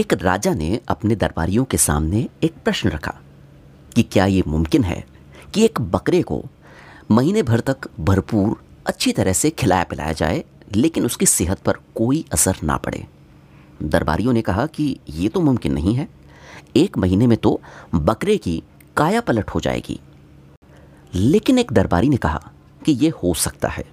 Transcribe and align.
एक 0.00 0.12
राजा 0.12 0.52
ने 0.54 0.80
अपने 0.88 1.14
दरबारियों 1.14 1.64
के 1.64 1.76
सामने 1.76 2.28
एक 2.42 2.54
प्रश्न 2.64 2.88
रखा 2.88 3.12
कि 3.94 4.02
क्या 4.02 4.26
ये 4.26 4.42
मुमकिन 4.46 4.84
है 4.84 5.04
कि 5.54 5.64
एक 5.64 5.80
बकरे 5.80 6.22
को 6.22 6.44
महीने 7.10 7.42
भर 7.42 7.60
तक 7.60 7.88
भरपूर 8.00 8.62
अच्छी 8.86 9.12
तरह 9.12 9.32
से 9.32 9.50
खिलाया 9.50 9.84
पिलाया 9.84 10.12
जाए, 10.12 10.44
लेकिन 10.74 11.04
उसकी 11.04 11.26
सेहत 11.26 11.58
पर 11.58 11.72
कोई 11.94 12.24
असर 12.32 12.56
ना 12.64 12.76
पड़े? 12.76 13.06
दरबारियों 13.82 14.32
ने 14.32 14.42
कहा 14.42 14.66
कि 14.66 14.98
ये 15.08 15.28
तो 15.28 15.40
मुमकिन 15.40 15.72
नहीं 15.72 15.94
है। 15.94 16.08
एक 16.76 16.98
महीने 16.98 17.26
में 17.26 17.36
तो 17.38 17.60
बकरे 17.94 18.36
की 18.36 18.62
काया 18.96 19.20
पलट 19.20 19.50
हो 19.50 19.60
जाएगी। 19.60 20.00
लेकिन 21.14 21.58
एक 21.58 21.72
दरबारी 21.72 22.08
ने 22.08 22.16
कहा 22.16 22.42
कि 22.84 22.92
यह 22.92 23.12
हो 23.22 23.34
सकता 23.34 23.68
है। 23.68 23.84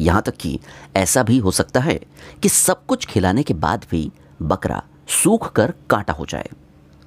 यहाँ 0.00 0.22
तक 0.22 0.36
कि 0.36 0.58
ऐसा 0.96 1.22
भी 1.22 1.38
हो 1.38 1.50
सकता 1.50 1.80
है 1.80 2.00
कि 2.42 2.48
सब 2.48 2.84
कुछ 2.86 3.06
खिलाने 3.06 3.42
के 3.42 3.54
बाद 3.54 3.86
भी 3.90 4.10
बकरा 4.42 4.82
सूख 5.08 5.50
कर 5.52 5.72
कांटा 5.90 6.12
हो 6.12 6.26
जाए। 6.26 6.48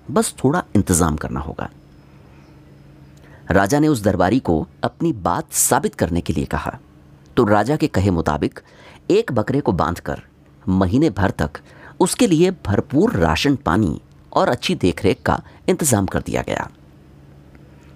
बस 0.07 0.33
थोड़ा 0.43 0.63
इंतज़ाम 0.75 1.15
करना 1.15 1.39
होगा। 1.39 1.69
राजा 3.51 3.79
ने 3.79 3.87
उस 3.87 4.03
दरबारी 4.03 4.39
को 4.39 4.65
अपनी 4.83 5.11
बात 5.13 5.51
साबित 5.53 5.95
करने 5.95 6.21
के 6.21 6.33
लिए 6.33 6.45
कहा। 6.45 6.77
तो 7.37 7.43
राजा 7.45 7.75
के 7.75 7.87
कहे 7.87 8.11
मुताबिक, 8.11 8.59
एक 9.11 9.31
बकरे 9.31 9.61
को 9.61 9.71
बांधकर 9.73 10.21
महीने 10.63 11.09
भर 11.09 11.31
तक 11.31 11.59
उसके 11.99 12.27
लिए 12.27 12.51
भरपूर 12.65 13.15
राशन 13.15 13.55
पानी 13.55 13.99
और 14.31 14.49
अच्छी 14.49 14.75
देखरेख 14.75 15.21
का 15.21 15.41
इंतज़ाम 15.69 16.05
कर 16.05 16.21
दिया 16.21 16.41
गया। 16.41 16.69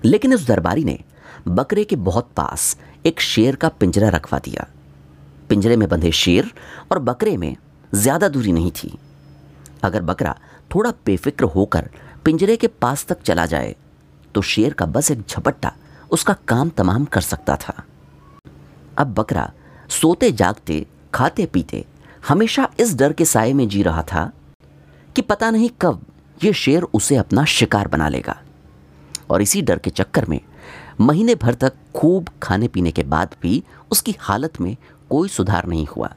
लेकिन 0.05 0.33
उस 0.33 0.45
दरबारी 0.47 0.83
ने 0.83 0.97
बकरे 1.47 1.83
के 1.83 1.95
बहुत 1.97 2.29
पास 2.37 2.75
एक 3.05 3.19
शेर 3.21 3.55
का 3.55 3.69
पिंजरा 3.69 4.09
रखवा 4.09 4.39
दिया। 4.39 4.67
पिंजरे 5.49 5.75
में 5.75 5.87
बंधे 5.89 6.11
शेर 6.13 6.51
और 6.91 6.99
बकरे 7.01 7.35
में 7.37 7.55
ज़्यादा 7.91 8.27
दूरी 8.27 8.51
नहीं 8.51 8.71
थी। 8.73 8.97
अगर 9.83 10.01
बकरा 10.01 10.35
थोड़ा 10.75 10.91
बेफिक्र 11.05 11.45
होकर 11.45 11.89
पिंजरे 12.25 12.55
के 12.57 12.67
पास 12.67 13.05
तक 13.05 13.21
चला 13.21 13.45
जाए 13.45 13.75
तो 14.35 14.41
शेर 14.41 14.73
का 14.73 14.85
बस 14.85 15.11
एक 15.11 15.23
झपट्टा 15.29 15.71
उसका 16.11 16.33
काम 16.47 16.69
तमाम 16.69 17.05
कर 17.05 17.21
सकता 17.21 17.55
था। 17.57 17.83
अब 18.97 19.13
बकरा 19.13 19.51
सोते 19.89 20.31
जागते, 20.31 20.85
खाते 21.13 21.45
पीते, 21.45 21.85
हमेशा 22.27 22.69
इस 22.79 22.95
डर 22.95 23.13
के 23.13 23.25
साय 23.25 23.53
में 23.53 23.67
जी 23.67 23.83
रहा 23.83 24.03
था 24.03 24.31
कि 25.15 25.21
पता 25.21 25.49
नहीं 25.51 25.69
कब 25.81 26.05
ये 26.43 26.53
शेर 26.53 26.83
उसे 26.93 27.15
अपना 27.15 27.45
शिकार 27.45 27.87
बना 27.87 28.07
लेगा। 28.09 28.35
और 29.29 29.41
इसी 29.41 29.61
डर 29.61 29.79
के 29.79 29.89
चक्कर 29.89 30.25
में 30.25 30.39
महीने 30.99 31.35
भर 31.35 31.53
तक 31.53 31.73
खूब 31.95 32.29
खाने 32.43 32.67
पीने 32.67 32.91
के 32.91 33.03
बाद 33.03 33.35
भी 33.41 33.63
उसकी 33.91 34.15
हालत 34.19 34.59
में 34.61 34.75
कोई 35.09 35.29
सुधार 35.29 35.67
नहीं 35.67 35.87
हुआ, 35.87 36.13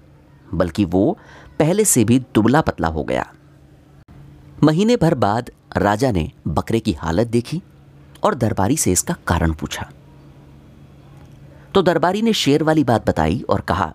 बल्कि 0.54 0.84
वो 0.84 1.18
पहले 1.58 1.84
से 1.84 2.04
भी 2.04 2.18
दुबला 2.34 2.60
पतला 2.60 2.88
हो 2.88 3.04
गया। 3.04 3.26
महीने 4.66 4.96
भर 4.96 5.14
बाद 5.16 5.50
राजा 5.78 6.10
ने 6.12 6.30
बकरे 6.48 6.78
की 6.80 6.92
हालत 6.94 7.26
देखी 7.28 7.60
और 8.24 8.34
दरबारी 8.34 8.76
से 8.76 8.92
इसका 8.92 9.14
कारण 9.26 9.52
पूछा। 9.52 9.90
तो 11.74 11.82
दरबारी 11.82 12.22
ने 12.22 12.32
शेर 12.34 12.62
वाली 12.62 12.84
बात 12.84 13.06
बताई 13.08 13.40
और 13.50 13.60
कहा 13.60 13.92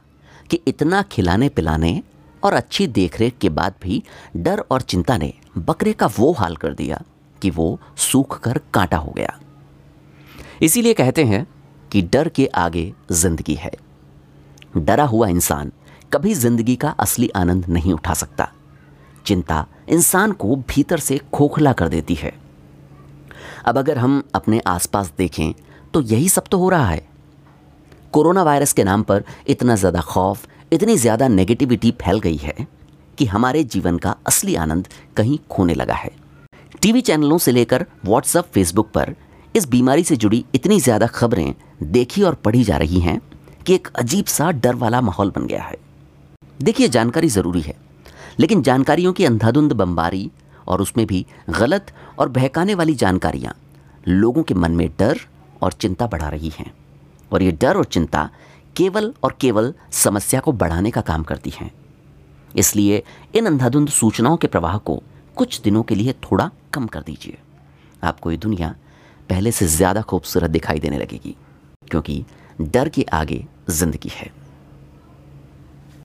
कि 0.50 0.60
इतना 0.68 1.02
खिलाने 1.12 1.50
पिलाने 1.50 2.02
और 2.44 2.54
अच्छी 2.54 2.88
देखरेख 2.90 3.38
के 3.42 3.50
बाद 3.52 3.74
भी 3.82 4.02
डर 4.38 4.64
और 4.72 4.82
चिंता 4.84 5.18
ने 5.18 5.34
बकरे 5.60 5.94
का 5.94 6.08
वो 6.18 6.32
हाल 6.34 6.56
कर 6.56 6.74
दिया 6.74 7.02
कि 7.42 7.50
वो 7.50 7.68
सूख 8.00 8.40
कर 8.40 8.60
कांटा 8.74 8.98
हो 8.98 9.12
गया। 9.12 9.38
इसीलिए 10.62 10.94
कहते 10.94 11.24
हैं 11.24 11.46
कि 11.92 12.02
डर 12.04 12.30
के 12.30 12.46
आगे 12.58 12.92
ज़िंदगी 13.14 13.56
है। 13.56 13.72
डरा 14.78 15.06
हुआ 15.06 15.28
इंसान 15.28 15.72
कभी 16.14 16.34
ज़िंदगी 16.36 16.76
का 16.76 16.90
असली 17.00 17.30
आनंद 17.36 17.66
नहीं 17.70 17.94
उठा 17.94 18.14
सकता। 18.14 18.52
चिंता 19.26 19.66
इंसान 19.90 20.32
को 20.34 20.56
भीतर 20.70 21.00
से 21.00 21.20
खोखला 21.34 21.74
कर 21.74 21.90
देती 21.90 22.16
है। 22.16 22.34
अब 23.66 23.78
अगर 23.78 23.98
हम 23.98 24.22
अपने 24.36 24.60
आसपास 24.68 25.12
देखें 25.18 25.54
तो 25.94 26.02
यही 26.04 26.30
सब 26.30 26.44
तो 26.52 26.58
हो 26.58 26.70
रहा 26.70 26.86
है। 26.86 27.02
कोरोना 28.14 28.44
वायरस 28.44 28.74
के 28.74 28.84
नाम 28.84 29.04
पर 29.04 29.24
इतना 29.48 29.76
ज़्यादा 29.76 30.02
खौफ, 30.02 30.48
इतनी 30.74 30.98
ज़्यादा 30.98 31.28
नेगेटिविटी 31.30 31.92
फैल 32.02 32.20
गई 32.20 32.38
है 32.38 32.68
कि 33.18 33.26
हमारे 33.26 33.64
जीवन 33.66 33.98
का 33.98 34.16
असली 34.28 34.56
आनंद 34.58 34.88
कहीं 35.18 35.38
खोने 35.50 35.74
लगा 35.74 35.94
है। 35.94 36.12
टीवी 36.82 37.02
चैनलों 37.02 37.38
से 37.38 37.52
लेकर 37.52 37.86
व्हाट्सएप, 38.06 38.46
फेसबुक 38.46 38.90
पर 38.90 39.16
इस 39.56 39.68
बीमारी 39.70 40.04
से 40.04 40.16
जुड़ी 40.16 40.44
इतनी 40.56 40.80
ज़्यादा 40.80 41.08
खबरें 41.10 41.54
देखी 41.84 42.22
और 42.24 42.36
पढ़ी 42.36 42.64
जा 42.64 42.78
रही 42.78 43.00
हैं 43.00 43.20
कि 43.66 43.74
एक 43.76 43.88
अजीब 43.96 44.26
सा 44.28 44.52
डर 44.54 44.76
वाला 44.76 45.02
माहौल 45.02 45.32
बन 45.32 45.48
गया 45.48 45.64
है। 45.64 45.78
देखिए, 46.62 46.88
जानकारी 46.90 47.28
ज़रूरी 47.30 47.62
है। 47.62 47.76
लेकिन 48.40 48.62
जानकारियों 48.62 49.14
की 49.14 49.26
अंधाधुंध 49.26 49.74
बमबारी 49.74 50.30
और 50.68 50.82
उसमें 50.82 51.06
भी 51.08 51.26
गलत 51.50 51.92
और 52.20 52.30
बहकाने 52.30 52.74
वाली 52.74 52.96
जानकारियाँ 52.96 53.56
लोगों 54.06 54.44
के 54.44 54.54
मन 54.54 54.72
में 54.72 54.88
डर 55.00 55.20
और 55.62 55.74
चिंता 55.74 56.08
बढ़ा 56.08 56.30
रही 56.30 56.52
हैं। 56.58 56.72
और 57.32 57.44
ये 57.44 57.52
डर 57.54 57.78
और 57.78 57.86
चिंता 57.86 58.30
केवल 58.76 59.14
और 59.24 59.38
केवल 59.42 59.74
समस्या 59.94 60.40
को 60.40 60.52
बढ़ाने 60.54 60.92
का 60.92 61.02
काम 61.02 61.24
करती 61.24 61.54
हैं। 61.56 61.72
इसलिए 62.56 63.04
इन 63.36 63.46
अंधाधुंध 63.46 63.90
सूचनाओं 63.90 64.38
के 64.38 64.48
प्रवाह 64.48 64.78
को 64.80 65.02
कुछ 65.38 65.60
दिनों 65.62 65.84
के 65.84 65.96
लिए 65.96 66.14
थोड़ा 66.24 66.50
कम 66.74 66.88
कर 66.88 67.02
दीजिए। 67.02 67.38
आपको 68.04 68.32
ये 68.32 68.38
दुनिया 68.38 68.76
पहले 69.30 69.52
से 69.52 69.68
ज़्यादा 69.68 70.02
खूबसूरत 70.02 70.50
दिखाई 70.50 70.80
देने 70.80 70.98
लगेगी, 70.98 71.36
क्योंकि 71.88 72.24
डर 72.64 72.90
के 72.90 73.06
आगे 73.14 73.46
ज़िंदगी 73.70 74.12
है। 74.14 74.32